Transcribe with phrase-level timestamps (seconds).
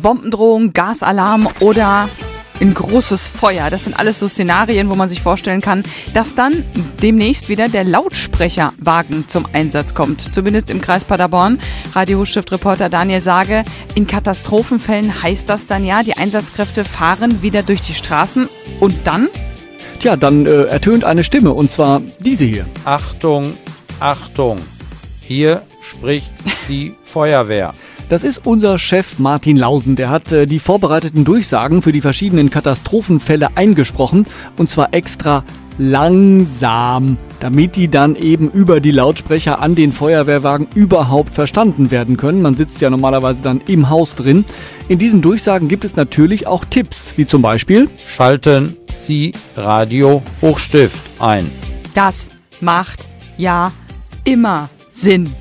[0.00, 2.08] Bombendrohung, Gasalarm oder
[2.60, 3.70] ein großes Feuer.
[3.70, 5.82] Das sind alles so Szenarien, wo man sich vorstellen kann,
[6.14, 6.64] dass dann
[7.02, 10.20] demnächst wieder der Lautsprecherwagen zum Einsatz kommt.
[10.34, 11.58] Zumindest im Kreis Paderborn.
[11.94, 17.94] Radio-Reporter Daniel Sage, in Katastrophenfällen heißt das dann ja, die Einsatzkräfte fahren wieder durch die
[17.94, 18.48] Straßen
[18.78, 19.28] und dann?
[20.00, 22.66] Tja, dann äh, ertönt eine Stimme und zwar diese hier.
[22.84, 23.56] Achtung,
[24.00, 24.58] Achtung,
[25.20, 26.32] hier spricht
[26.68, 27.74] die Feuerwehr.
[28.10, 29.94] Das ist unser Chef Martin Lausen.
[29.94, 34.26] Der hat äh, die vorbereiteten Durchsagen für die verschiedenen Katastrophenfälle eingesprochen
[34.58, 35.44] und zwar extra
[35.78, 42.42] langsam, damit die dann eben über die Lautsprecher an den Feuerwehrwagen überhaupt verstanden werden können.
[42.42, 44.44] Man sitzt ja normalerweise dann im Haus drin.
[44.88, 51.00] In diesen Durchsagen gibt es natürlich auch Tipps, wie zum Beispiel Schalten Sie Radio Hochstift
[51.20, 51.48] ein.
[51.94, 52.28] Das
[52.60, 53.70] macht ja
[54.24, 55.32] immer Sinn.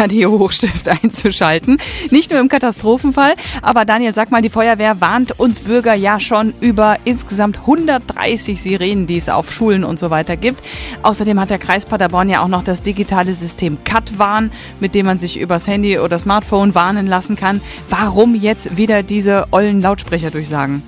[0.00, 1.76] Radio Hochstift einzuschalten.
[2.10, 6.54] Nicht nur im Katastrophenfall, aber Daniel, sag mal, die Feuerwehr warnt uns Bürger ja schon
[6.58, 10.64] über insgesamt 130 Sirenen, die es auf Schulen und so weiter gibt.
[11.02, 15.18] Außerdem hat der Kreis Paderborn ja auch noch das digitale System CatWarn, mit dem man
[15.18, 17.60] sich übers Handy oder Smartphone warnen lassen kann.
[17.90, 20.82] Warum jetzt wieder diese ollen Lautsprecher durchsagen?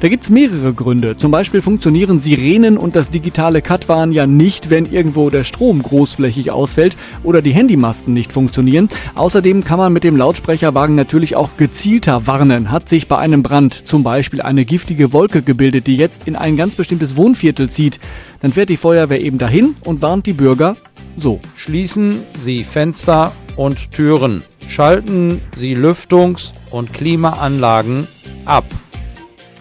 [0.00, 1.18] Da gibt es mehrere Gründe.
[1.18, 6.50] Zum Beispiel funktionieren Sirenen und das digitale Katwan ja nicht, wenn irgendwo der Strom großflächig
[6.50, 8.88] ausfällt oder die Handymasten nicht funktionieren.
[9.14, 12.70] Außerdem kann man mit dem Lautsprecherwagen natürlich auch gezielter warnen.
[12.70, 16.56] Hat sich bei einem Brand zum Beispiel eine giftige Wolke gebildet, die jetzt in ein
[16.56, 18.00] ganz bestimmtes Wohnviertel zieht,
[18.40, 20.78] dann fährt die Feuerwehr eben dahin und warnt die Bürger
[21.18, 21.40] so.
[21.56, 24.42] Schließen Sie Fenster und Türen.
[24.66, 28.06] Schalten Sie Lüftungs- und Klimaanlagen
[28.46, 28.64] ab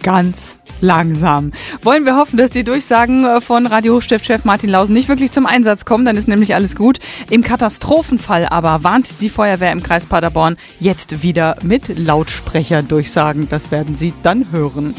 [0.02, 1.52] ganz langsam.
[1.81, 5.45] Wollen wir hoffen, dass die Durchsagen äh, von Radio Hochstift-Chef Martin Lausen nicht wirklich zum
[5.45, 7.00] Einsatz kommen, dann ist nämlich alles gut.
[7.30, 13.50] Im Katastrophenfall aber warnt die Feuerwehr im Kreis Paderborn jetzt wieder mit Lautsprecherdurchsagen.
[13.50, 14.95] Das werden Sie dann hören.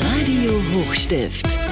[0.00, 1.63] Radio Hochstift.